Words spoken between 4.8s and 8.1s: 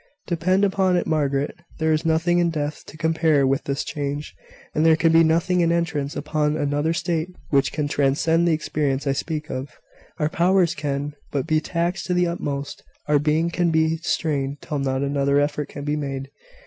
there can be nothing in entrance upon another state which can